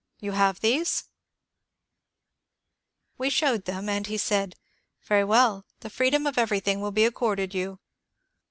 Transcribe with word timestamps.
You 0.19 0.31
have 0.31 0.61
these?" 0.61 1.03
We 3.19 3.29
showed 3.29 3.65
them, 3.65 3.87
and 3.87 4.07
he 4.07 4.17
said," 4.17 4.55
Very 5.03 5.23
well; 5.23 5.63
the 5.81 5.91
freedom 5.91 6.25
of 6.25 6.39
everything 6.39 6.81
will 6.81 6.89
be 6.91 7.05
accorded 7.05 7.53
you." 7.53 7.77